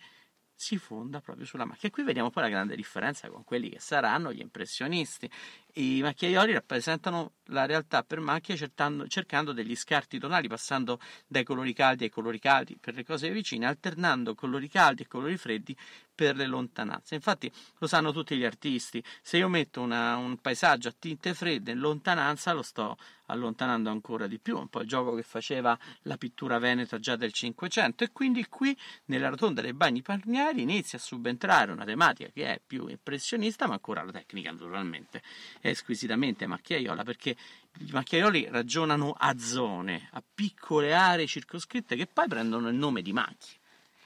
si 0.62 0.78
fonda 0.78 1.20
proprio 1.20 1.44
sulla 1.44 1.64
macchia. 1.64 1.88
E 1.88 1.92
qui 1.92 2.04
vediamo 2.04 2.30
poi 2.30 2.44
la 2.44 2.48
grande 2.48 2.76
differenza 2.76 3.28
con 3.28 3.42
quelli 3.42 3.68
che 3.68 3.80
saranno 3.80 4.32
gli 4.32 4.40
impressionisti. 4.40 5.28
I 5.74 6.02
macchiaioli 6.02 6.52
rappresentano 6.52 7.32
la 7.46 7.64
realtà 7.64 8.02
per 8.02 8.20
macchia 8.20 8.54
cercando, 8.56 9.06
cercando 9.08 9.52
degli 9.52 9.74
scarti 9.74 10.18
tonali, 10.18 10.46
passando 10.46 11.00
dai 11.26 11.44
colori 11.44 11.72
caldi 11.72 12.04
ai 12.04 12.10
colori 12.10 12.38
caldi 12.38 12.76
per 12.78 12.94
le 12.94 13.04
cose 13.04 13.30
vicine, 13.30 13.66
alternando 13.66 14.34
colori 14.34 14.68
caldi 14.68 15.02
e 15.02 15.06
colori 15.08 15.36
freddi 15.38 15.74
per 16.14 16.36
le 16.36 16.46
lontananze. 16.46 17.14
Infatti 17.14 17.50
lo 17.78 17.86
sanno 17.86 18.12
tutti 18.12 18.36
gli 18.36 18.44
artisti, 18.44 19.02
se 19.22 19.38
io 19.38 19.48
metto 19.48 19.80
una, 19.80 20.16
un 20.16 20.36
paesaggio 20.36 20.88
a 20.88 20.94
tinte 20.98 21.32
fredde 21.32 21.72
in 21.72 21.78
lontananza 21.78 22.52
lo 22.52 22.62
sto 22.62 22.96
allontanando 23.26 23.88
ancora 23.88 24.26
di 24.26 24.38
più, 24.38 24.58
un 24.58 24.68
po' 24.68 24.80
il 24.80 24.88
gioco 24.88 25.14
che 25.14 25.22
faceva 25.22 25.76
la 26.02 26.18
pittura 26.18 26.58
veneta 26.58 26.98
già 26.98 27.16
del 27.16 27.32
Cinquecento. 27.32 28.04
E 28.04 28.12
quindi 28.12 28.46
qui 28.46 28.76
nella 29.06 29.30
rotonda 29.30 29.62
dei 29.62 29.72
bagni 29.72 30.02
palmieri 30.02 30.60
inizia 30.60 30.98
a 30.98 31.00
subentrare 31.00 31.72
una 31.72 31.84
tematica 31.84 32.30
che 32.30 32.46
è 32.46 32.60
più 32.64 32.88
impressionista 32.88 33.66
ma 33.66 33.74
ancora 33.74 34.02
la 34.02 34.12
tecnica 34.12 34.50
naturalmente 34.50 35.22
è 35.62 35.74
squisitamente 35.74 36.48
macchiaiola 36.48 37.04
perché 37.04 37.36
i 37.78 37.90
macchiaioli 37.92 38.48
ragionano 38.50 39.14
a 39.16 39.38
zone, 39.38 40.08
a 40.10 40.22
piccole 40.22 40.92
aree 40.92 41.28
circoscritte 41.28 41.94
che 41.94 42.06
poi 42.06 42.26
prendono 42.26 42.68
il 42.68 42.74
nome 42.74 43.00
di 43.00 43.12
macchie. 43.12 43.60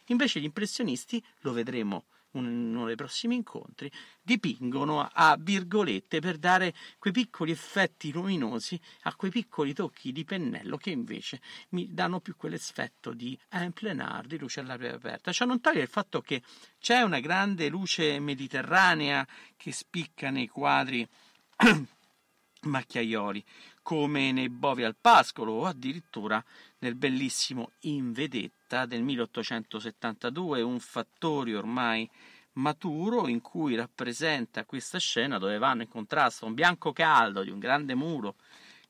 Invece 0.09 0.39
gli 0.39 0.45
impressionisti, 0.45 1.23
lo 1.41 1.53
vedremo 1.53 2.05
in 2.33 2.75
uno 2.75 2.85
dei 2.85 2.95
prossimi 2.95 3.35
incontri, 3.35 3.91
dipingono 4.21 5.09
a 5.11 5.37
virgolette 5.41 6.21
per 6.21 6.37
dare 6.37 6.75
quei 6.99 7.15
piccoli 7.15 7.53
effetti 7.53 8.13
luminosi 8.13 8.79
a 9.05 9.15
quei 9.15 9.31
piccoli 9.31 9.73
tocchi 9.73 10.13
di 10.13 10.25
pennello 10.25 10.77
che 10.77 10.91
invece 10.91 11.41
mi 11.71 11.89
danno 11.95 12.21
più 12.21 12.37
quell'effetto 12.37 13.15
di 13.15 13.39
en 13.49 13.73
plein 13.73 14.01
air, 14.01 14.27
di 14.27 14.39
luce 14.39 14.61
all'aria 14.61 14.95
aperta. 14.95 15.33
Ciò 15.33 15.47
non 15.47 15.63
toglie 15.63 15.81
il 15.81 15.89
fatto 15.89 16.21
che 16.21 16.43
c'è 16.79 17.01
una 17.01 17.21
grande 17.21 17.69
luce 17.69 18.21
mediterranea 18.21 19.27
che 19.57 19.73
spicca 19.73 20.29
nei 20.29 20.49
quadri 20.49 21.09
macchiaioli, 22.63 23.45
come 23.83 24.33
nei 24.33 24.49
Bovi 24.49 24.85
al 24.85 24.97
Pascolo 25.01 25.53
o 25.53 25.65
addirittura 25.65 26.43
nel 26.79 26.95
bellissimo 26.95 27.73
In 27.81 28.13
Vedetta 28.13 28.85
del 28.87 29.03
1872, 29.03 30.61
un 30.63 30.79
fattorio 30.81 31.59
ormai 31.59 32.09
maturo 32.55 33.29
in 33.29 33.41
cui 33.41 33.75
rappresenta 33.75 34.65
questa 34.65 34.99
scena 34.99 35.39
dove 35.39 35.59
vanno 35.59 35.83
in 35.83 35.89
contrasto 35.89 36.47
un 36.47 36.55
bianco 36.55 36.93
caldo 36.93 37.43
di 37.43 37.51
un 37.51 37.59
grande 37.59 37.95
muro 37.95 38.37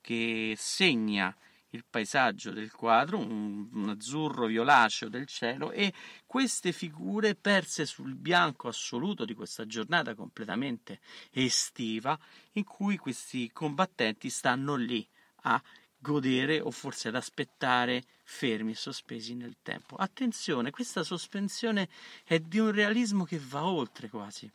che 0.01 0.55
segna 0.57 1.35
il 1.77 1.85
paesaggio 1.89 2.51
del 2.51 2.73
quadro, 2.73 3.19
un, 3.19 3.69
un, 3.73 3.89
azzurro 3.89 4.47
violaceo 4.47 5.09
del 5.09 5.27
cielo 5.27 5.71
e 5.71 5.93
queste 6.27 6.73
figure 6.73 7.35
perse 7.35 7.87
sul 7.87 8.15
bianco 8.15 8.69
assoluto 8.69 9.25
di 9.25 9.35
questa 9.35 9.67
giornata 9.67 10.15
completamente 10.15 11.01
estiva 11.31 12.19
in 12.53 12.65
cui 12.65 12.97
questi 12.97 13.51
combattenti 13.53 14.29
stanno 14.31 14.75
lì 14.75 15.07
a 15.43 15.63
godere 15.99 16.61
o 16.61 16.71
forse 16.71 17.09
ad 17.09 17.15
aspettare 17.15 18.05
fermi 18.25 18.73
e 18.73 18.77
sospesi 18.77 19.35
nel 19.35 19.57
tempo. 19.63 19.97
Attenzione, 19.97 20.71
questa 20.71 21.03
sospensione 21.03 21.89
è 22.25 22.39
di 22.39 22.59
un 22.59 22.73
realismo 22.73 23.25
che 23.25 23.39
va 23.39 23.65
oltre 23.65 24.09
quasi 24.09 24.51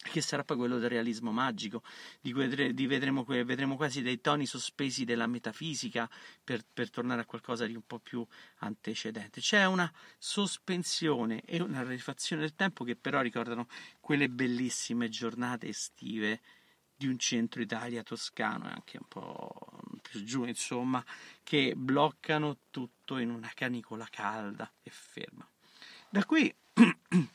che 0.00 0.20
sarà 0.20 0.44
poi 0.44 0.56
quello 0.56 0.78
del 0.78 0.88
realismo 0.88 1.32
magico, 1.32 1.82
di 2.20 2.32
cui 2.32 2.72
di 2.72 2.86
vedremo, 2.86 3.24
vedremo, 3.24 3.76
quasi 3.76 4.00
dei 4.00 4.20
toni 4.20 4.46
sospesi 4.46 5.04
della 5.04 5.26
metafisica 5.26 6.08
per, 6.42 6.64
per, 6.72 6.90
tornare 6.90 7.22
a 7.22 7.24
qualcosa 7.24 7.66
di 7.66 7.74
un 7.74 7.82
po' 7.86 7.98
più 7.98 8.24
antecedente. 8.58 9.40
C'è 9.40 9.64
una 9.66 9.92
sospensione 10.16 11.42
e 11.44 11.60
una 11.60 11.82
rarefazione 11.82 12.42
del 12.42 12.54
tempo 12.54 12.84
che 12.84 12.96
però 12.96 13.20
ricordano 13.20 13.66
quelle 14.00 14.28
bellissime 14.28 15.08
giornate 15.08 15.68
estive 15.68 16.40
di 16.96 17.06
un 17.06 17.18
centro 17.18 17.60
Italia 17.60 18.02
toscano 18.02 18.68
e 18.68 18.72
anche 18.72 18.98
un 18.98 19.06
po' 19.06 19.80
più 20.02 20.22
giù, 20.24 20.44
insomma, 20.44 21.04
che 21.42 21.74
bloccano 21.76 22.58
tutto 22.70 23.18
in 23.18 23.30
una 23.30 23.50
canicola 23.54 24.06
calda 24.10 24.70
e 24.82 24.90
ferma. 24.90 25.48
Da 26.08 26.24
qui 26.24 26.52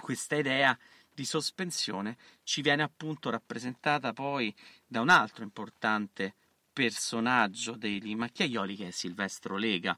questa 0.00 0.36
idea 0.36 0.76
di 1.20 1.26
sospensione 1.26 2.16
ci 2.44 2.62
viene 2.62 2.82
appunto 2.82 3.28
rappresentata 3.28 4.14
poi 4.14 4.54
da 4.86 5.02
un 5.02 5.10
altro 5.10 5.44
importante 5.44 6.34
personaggio 6.72 7.76
dei 7.76 8.14
macchiaioli 8.14 8.74
che 8.74 8.86
è 8.86 8.90
Silvestro 8.90 9.58
Lega. 9.58 9.94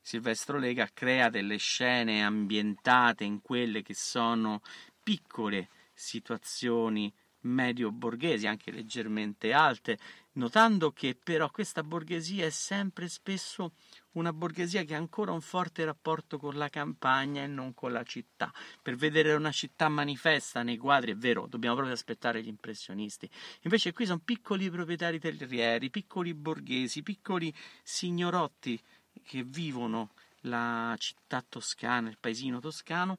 Silvestro 0.00 0.58
Lega 0.58 0.90
crea 0.92 1.28
delle 1.28 1.58
scene 1.58 2.24
ambientate 2.24 3.22
in 3.22 3.40
quelle 3.40 3.82
che 3.82 3.94
sono 3.94 4.62
piccole 5.00 5.68
situazioni 5.94 7.14
medio 7.40 7.90
borghesi, 7.90 8.46
anche 8.46 8.70
leggermente 8.70 9.52
alte, 9.52 9.98
notando 10.32 10.92
che 10.92 11.16
però 11.20 11.50
questa 11.50 11.82
borghesia 11.82 12.46
è 12.46 12.50
sempre 12.50 13.08
spesso 13.08 13.72
una 14.12 14.32
borghesia 14.32 14.82
che 14.84 14.94
ha 14.94 14.98
ancora 14.98 15.32
un 15.32 15.40
forte 15.40 15.84
rapporto 15.84 16.38
con 16.38 16.56
la 16.56 16.68
campagna 16.68 17.42
e 17.42 17.46
non 17.46 17.74
con 17.74 17.92
la 17.92 18.02
città. 18.02 18.52
Per 18.82 18.96
vedere 18.96 19.34
una 19.34 19.52
città 19.52 19.88
manifesta 19.88 20.62
nei 20.62 20.76
quadri, 20.76 21.12
è 21.12 21.16
vero, 21.16 21.46
dobbiamo 21.46 21.76
proprio 21.76 21.94
aspettare 21.94 22.42
gli 22.42 22.48
impressionisti. 22.48 23.28
Invece 23.62 23.92
qui 23.92 24.06
sono 24.06 24.20
piccoli 24.24 24.70
proprietari 24.70 25.20
terrieri, 25.20 25.90
piccoli 25.90 26.34
borghesi, 26.34 27.02
piccoli 27.02 27.54
signorotti 27.82 28.80
che 29.22 29.42
vivono 29.44 30.10
la 30.42 30.94
città 30.98 31.44
toscana, 31.46 32.08
il 32.08 32.18
paesino 32.18 32.60
toscano, 32.60 33.18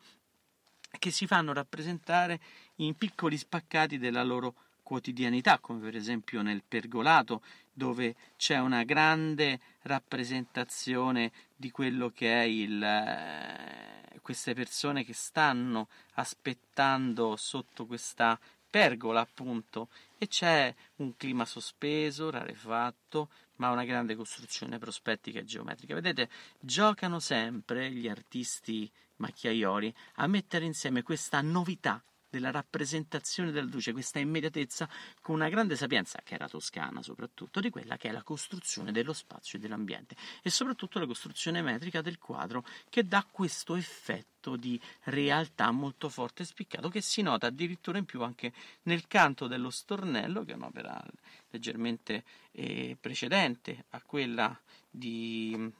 che 0.98 1.12
si 1.12 1.28
fanno 1.28 1.54
rappresentare 1.54 2.40
in 2.79 2.95
piccoli 2.95 3.38
spaccati 3.38 3.98
della 3.98 4.24
loro 4.24 4.55
quotidianità, 4.83 5.59
come 5.59 5.79
per 5.81 5.95
esempio 5.95 6.41
nel 6.41 6.63
pergolato, 6.67 7.43
dove 7.71 8.15
c'è 8.38 8.57
una 8.57 8.83
grande 8.83 9.59
rappresentazione 9.83 11.31
di 11.55 11.69
quello 11.69 12.09
che 12.09 12.41
è 12.41 12.43
il, 12.43 12.81
eh, 12.81 14.19
queste 14.21 14.53
persone 14.53 15.03
che 15.05 15.13
stanno 15.13 15.89
aspettando 16.15 17.36
sotto 17.36 17.86
questa 17.86 18.39
pergola 18.69 19.21
appunto 19.21 19.89
e 20.17 20.27
c'è 20.27 20.74
un 20.98 21.15
clima 21.17 21.45
sospeso, 21.45 22.29
rarefatto, 22.29 23.29
ma 23.57 23.69
una 23.69 23.86
grande 23.86 24.15
costruzione 24.15 24.79
prospettica 24.79 25.39
e 25.39 25.45
geometrica. 25.45 25.93
Vedete, 25.93 26.29
giocano 26.59 27.19
sempre 27.19 27.91
gli 27.91 28.07
artisti 28.07 28.89
macchiaioli 29.17 29.93
a 30.15 30.27
mettere 30.27 30.65
insieme 30.65 31.03
questa 31.03 31.41
novità 31.41 32.01
della 32.29 32.51
rappresentazione 32.51 33.51
della 33.51 33.69
luce, 33.69 33.91
questa 33.91 34.19
immediatezza, 34.19 34.88
con 35.21 35.36
una 35.36 35.50
grande 35.50 35.75
sapienza, 35.75 36.19
che 36.24 36.36
era 36.36 36.48
toscana 36.48 37.01
soprattutto, 37.01 37.59
di 37.59 37.69
quella 37.69 37.98
che 37.98 38.09
è 38.09 38.12
la 38.12 38.24
costruzione 38.24 38.91
dello 38.91 39.13
spazio 39.13 39.57
e 39.57 39.62
dell'ambiente 39.62 40.15
e 40.41 40.50
soprattutto 40.50 41.00
la 41.00 41.05
costruzione 41.05 41.62
metrica 41.62 42.01
del 42.01 42.17
quadro 42.17 42.63
che 42.89 43.07
dà 43.07 43.25
questo 43.29 43.75
effetto 43.75 44.55
di 44.55 44.79
realtà 45.03 45.71
molto 45.71 46.07
forte 46.09 46.43
e 46.43 46.45
spiccato 46.45 46.89
che 46.89 47.01
si 47.01 47.21
nota 47.21 47.48
addirittura 47.48 47.98
in 47.98 48.05
più 48.05 48.21
anche 48.21 48.53
nel 48.83 49.07
canto 49.07 49.48
dello 49.48 49.69
stornello, 49.69 50.43
che 50.45 50.53
è 50.53 50.55
un'opera 50.55 51.03
leggermente 51.50 52.24
eh, 52.51 52.95
precedente 53.00 53.86
a 53.89 54.01
quella 54.01 54.57
di 54.89 55.71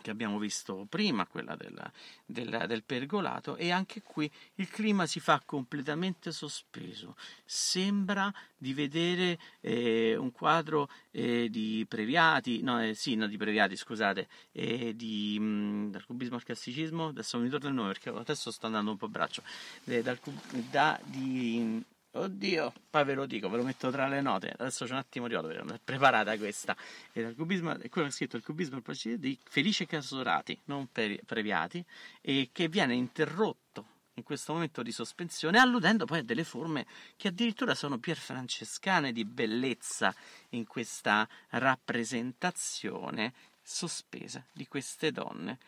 che 0.00 0.10
abbiamo 0.10 0.38
visto 0.38 0.86
prima, 0.88 1.26
quella 1.26 1.56
del, 1.56 1.90
del, 2.24 2.64
del, 2.66 2.82
pergolato, 2.84 3.56
e 3.56 3.70
anche 3.70 4.02
qui 4.02 4.30
il 4.56 4.68
clima 4.68 5.06
si 5.06 5.20
fa 5.20 5.40
completamente 5.44 6.32
sospeso. 6.32 7.16
Sembra 7.44 8.32
di 8.56 8.74
vedere 8.74 9.38
eh, 9.60 10.16
un 10.16 10.32
quadro 10.32 10.88
eh, 11.10 11.48
di 11.50 11.84
Previati, 11.88 12.62
no, 12.62 12.82
eh, 12.82 12.94
sì, 12.94 13.14
no, 13.14 13.26
di 13.26 13.36
Previati, 13.36 13.76
scusate, 13.76 14.28
eh, 14.52 14.94
di, 14.94 15.36
mh, 15.38 15.44
mm, 15.44 15.90
dal 15.90 16.04
cubismo 16.06 16.36
al 16.36 16.44
classicismo, 16.44 17.08
adesso 17.08 17.38
mi 17.38 17.44
ricordo 17.44 17.68
il 17.68 17.74
nome 17.74 17.88
perché 17.88 18.10
adesso 18.10 18.50
sto 18.50 18.66
andando 18.66 18.90
un 18.90 18.96
po' 18.96 19.06
a 19.06 19.08
braccio, 19.08 19.42
eh, 19.84 20.02
dal, 20.02 20.18
da, 20.70 20.98
di 21.04 21.84
Oddio, 22.10 22.72
poi 22.88 23.04
ve 23.04 23.14
lo 23.14 23.26
dico, 23.26 23.50
ve 23.50 23.58
lo 23.58 23.62
metto 23.62 23.90
tra 23.90 24.08
le 24.08 24.20
note. 24.20 24.54
Adesso 24.56 24.86
c'è 24.86 24.92
un 24.92 24.98
attimo 24.98 25.28
di 25.28 25.34
oro, 25.34 25.50
è 25.50 25.80
preparata 25.82 26.36
questa. 26.38 26.76
E 27.12 27.22
dal 27.22 27.34
cubismo, 27.34 27.72
è 27.78 27.88
quello 27.88 28.08
che 28.08 28.12
è 28.12 28.16
scritto 28.16 28.36
il 28.36 28.42
cubismo 28.42 28.82
di 29.16 29.38
Felice 29.44 29.86
Casorati, 29.86 30.58
non 30.64 30.88
Previati, 30.90 31.84
e 32.20 32.48
che 32.50 32.68
viene 32.68 32.94
interrotto 32.94 33.96
in 34.14 34.22
questo 34.24 34.52
momento 34.52 34.82
di 34.82 34.90
sospensione, 34.90 35.58
alludendo 35.58 36.06
poi 36.06 36.18
a 36.20 36.24
delle 36.24 36.44
forme 36.44 36.86
che 37.16 37.28
addirittura 37.28 37.74
sono 37.74 37.98
pierfrancescane 37.98 39.12
di 39.12 39.24
bellezza 39.24 40.12
in 40.50 40.66
questa 40.66 41.28
rappresentazione 41.50 43.32
sospesa 43.62 44.44
di 44.50 44.66
queste 44.66 45.12
donne 45.12 45.58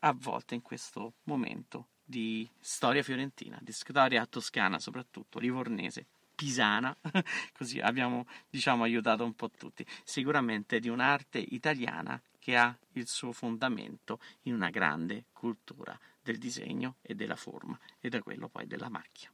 avvolte 0.00 0.54
in 0.54 0.62
questo 0.62 1.14
momento 1.24 1.88
di 2.14 2.48
storia 2.60 3.02
fiorentina, 3.02 3.58
di 3.60 3.72
storia 3.72 4.24
toscana 4.26 4.78
soprattutto, 4.78 5.40
livornese, 5.40 6.06
pisana, 6.32 6.96
così 7.52 7.80
abbiamo 7.80 8.26
diciamo 8.48 8.84
aiutato 8.84 9.24
un 9.24 9.34
po' 9.34 9.50
tutti, 9.50 9.84
sicuramente 10.04 10.78
di 10.78 10.88
un'arte 10.88 11.38
italiana 11.40 12.20
che 12.38 12.56
ha 12.56 12.72
il 12.92 13.08
suo 13.08 13.32
fondamento 13.32 14.20
in 14.42 14.54
una 14.54 14.70
grande 14.70 15.24
cultura 15.32 15.98
del 16.22 16.38
disegno 16.38 16.96
e 17.02 17.16
della 17.16 17.34
forma 17.34 17.76
e 17.98 18.08
da 18.08 18.22
quello 18.22 18.46
poi 18.46 18.68
della 18.68 18.88
macchia. 18.88 19.28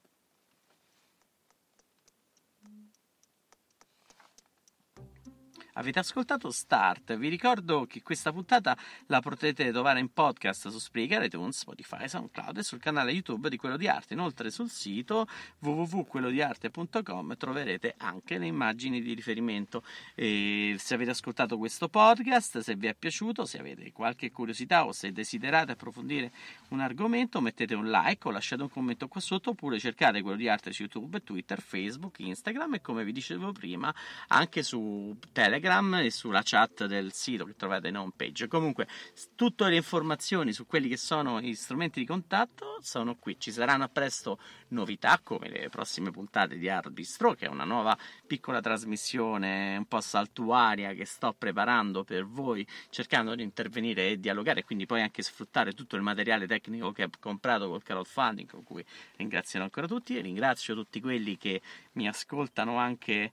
Avete 5.80 5.98
ascoltato 5.98 6.50
Start? 6.50 7.16
Vi 7.16 7.28
ricordo 7.28 7.86
che 7.86 8.02
questa 8.02 8.32
puntata 8.32 8.76
la 9.06 9.20
potete 9.20 9.70
trovare 9.72 9.98
in 9.98 10.12
podcast 10.12 10.68
su 10.68 10.78
Spreaker, 10.78 11.22
iTunes, 11.22 11.56
Spotify, 11.56 12.06
SoundCloud 12.06 12.58
e 12.58 12.62
sul 12.62 12.78
canale 12.78 13.12
YouTube 13.12 13.48
di 13.48 13.56
Quello 13.56 13.78
di 13.78 13.88
Arte. 13.88 14.12
Inoltre 14.12 14.50
sul 14.50 14.68
sito 14.68 15.26
www.quellodiarte.com 15.60 17.34
troverete 17.38 17.94
anche 17.96 18.36
le 18.36 18.44
immagini 18.44 19.00
di 19.00 19.14
riferimento. 19.14 19.82
E 20.14 20.76
se 20.78 20.92
avete 20.92 21.12
ascoltato 21.12 21.56
questo 21.56 21.88
podcast, 21.88 22.58
se 22.58 22.76
vi 22.76 22.86
è 22.86 22.94
piaciuto, 22.94 23.46
se 23.46 23.58
avete 23.58 23.90
qualche 23.90 24.30
curiosità 24.30 24.84
o 24.84 24.92
se 24.92 25.12
desiderate 25.12 25.72
approfondire 25.72 26.30
un 26.68 26.80
argomento, 26.80 27.40
mettete 27.40 27.74
un 27.74 27.88
like 27.88 28.28
o 28.28 28.30
lasciate 28.30 28.60
un 28.60 28.68
commento 28.68 29.08
qua 29.08 29.22
sotto 29.22 29.50
oppure 29.50 29.78
cercate 29.78 30.20
Quello 30.20 30.36
di 30.36 30.46
Arte 30.46 30.74
su 30.74 30.82
YouTube, 30.82 31.22
Twitter, 31.22 31.58
Facebook, 31.62 32.18
Instagram 32.18 32.74
e 32.74 32.80
come 32.82 33.02
vi 33.02 33.12
dicevo 33.12 33.52
prima 33.52 33.94
anche 34.28 34.62
su 34.62 35.16
Telegram 35.32 35.68
Telegram 35.70 35.94
e 35.94 36.10
sulla 36.10 36.42
chat 36.42 36.86
del 36.86 37.12
sito 37.12 37.44
che 37.44 37.54
trovate 37.54 37.88
in 37.88 37.96
home 37.96 38.10
page. 38.16 38.48
Comunque, 38.48 38.88
tutte 39.36 39.68
le 39.68 39.76
informazioni 39.76 40.52
su 40.52 40.66
quelli 40.66 40.88
che 40.88 40.96
sono 40.96 41.40
gli 41.40 41.54
strumenti 41.54 42.00
di 42.00 42.06
contatto 42.06 42.78
sono 42.80 43.14
qui. 43.16 43.38
Ci 43.38 43.52
saranno 43.52 43.88
presto 43.88 44.40
novità 44.68 45.20
come 45.22 45.48
le 45.48 45.68
prossime 45.68 46.10
puntate 46.10 46.58
di 46.58 46.68
Art 46.68 46.90
Bistro, 46.90 47.34
che 47.34 47.46
è 47.46 47.48
una 47.48 47.64
nuova 47.64 47.96
piccola 48.26 48.60
trasmissione 48.60 49.76
un 49.76 49.86
po' 49.86 50.00
saltuaria 50.00 50.92
che 50.92 51.04
sto 51.04 51.34
preparando 51.38 52.02
per 52.02 52.26
voi, 52.26 52.66
cercando 52.90 53.36
di 53.36 53.44
intervenire 53.44 54.08
e 54.08 54.18
dialogare 54.18 54.60
e 54.60 54.64
quindi 54.64 54.86
poi 54.86 55.02
anche 55.02 55.22
sfruttare 55.22 55.72
tutto 55.72 55.94
il 55.94 56.02
materiale 56.02 56.48
tecnico 56.48 56.90
che 56.90 57.04
ho 57.04 57.10
comprato 57.20 57.68
col 57.68 57.82
crowdfunding, 57.84 58.50
con 58.50 58.64
cui 58.64 58.84
ringrazio 59.16 59.62
ancora 59.62 59.86
tutti 59.86 60.16
e 60.16 60.20
ringrazio 60.20 60.74
tutti 60.74 61.00
quelli 61.00 61.36
che 61.36 61.60
mi 62.00 62.08
ascoltano 62.08 62.78
anche 62.78 63.30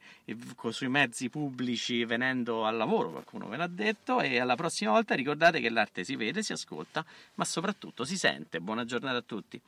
sui 0.71 0.89
mezzi 0.89 1.29
pubblici 1.29 2.03
venendo 2.03 2.65
al 2.65 2.75
lavoro, 2.75 3.11
qualcuno 3.11 3.47
ve 3.47 3.55
l'ha 3.55 3.67
detto, 3.67 4.19
e 4.19 4.39
alla 4.39 4.55
prossima 4.55 4.91
volta 4.91 5.15
ricordate 5.15 5.61
che 5.61 5.69
l'arte 5.69 6.03
si 6.03 6.17
vede, 6.17 6.43
si 6.43 6.51
ascolta, 6.51 7.05
ma 7.35 7.45
soprattutto 7.45 8.03
si 8.03 8.17
sente. 8.17 8.59
Buona 8.59 8.83
giornata 8.83 9.17
a 9.17 9.21
tutti. 9.21 9.61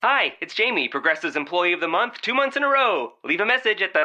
Hi, 0.00 0.32
it's 0.40 0.54
Jamie, 0.54 0.88
Progressive's 0.88 1.34
Employee 1.34 1.74
of 1.74 1.80
the 1.80 1.88
Month, 1.88 2.20
two 2.20 2.32
months 2.32 2.56
in 2.56 2.62
a 2.62 2.68
row. 2.68 3.14
Leave 3.24 3.42
a 3.42 3.44
message 3.44 3.82
at 3.82 3.92
the. 3.92 4.04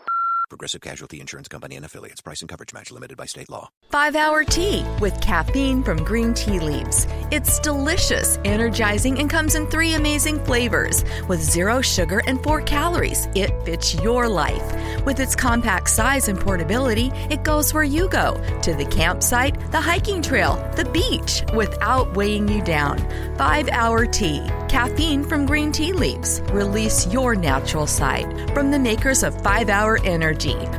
Progressive 0.51 0.81
Casualty 0.81 1.21
Insurance 1.21 1.47
Company 1.47 1.77
and 1.77 1.85
affiliates. 1.85 2.19
Price 2.19 2.41
and 2.41 2.49
coverage 2.49 2.73
match 2.73 2.91
limited 2.91 3.15
by 3.15 3.25
state 3.25 3.49
law. 3.49 3.69
Five 3.89 4.17
hour 4.17 4.43
tea 4.43 4.85
with 4.99 5.17
caffeine 5.21 5.81
from 5.81 6.03
green 6.03 6.33
tea 6.33 6.59
leaves. 6.59 7.07
It's 7.31 7.57
delicious, 7.59 8.37
energizing, 8.43 9.17
and 9.19 9.29
comes 9.29 9.55
in 9.55 9.65
three 9.67 9.93
amazing 9.93 10.43
flavors. 10.43 11.05
With 11.29 11.41
zero 11.41 11.79
sugar 11.79 12.21
and 12.27 12.43
four 12.43 12.61
calories, 12.63 13.29
it 13.33 13.51
fits 13.63 13.95
your 14.03 14.27
life. 14.27 15.05
With 15.05 15.21
its 15.21 15.37
compact 15.37 15.89
size 15.89 16.27
and 16.27 16.37
portability, 16.37 17.13
it 17.29 17.43
goes 17.43 17.73
where 17.73 17.83
you 17.83 18.09
go 18.09 18.33
to 18.63 18.73
the 18.73 18.85
campsite, 18.85 19.71
the 19.71 19.79
hiking 19.79 20.21
trail, 20.21 20.57
the 20.75 20.83
beach 20.83 21.43
without 21.55 22.13
weighing 22.13 22.49
you 22.49 22.61
down. 22.61 22.97
Five 23.37 23.69
hour 23.69 24.05
tea. 24.05 24.45
Caffeine 24.67 25.23
from 25.23 25.45
green 25.45 25.71
tea 25.71 25.91
leaves. 25.93 26.41
Release 26.51 27.05
your 27.07 27.35
natural 27.35 27.87
side 27.87 28.51
from 28.53 28.71
the 28.71 28.79
makers 28.79 29.23
of 29.23 29.41
5 29.41 29.69
Hour 29.69 29.99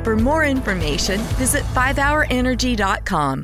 For 0.04 0.16
more 0.16 0.44
information, 0.44 1.20
visit 1.38 1.62
5hourenergy.com. 1.74 3.40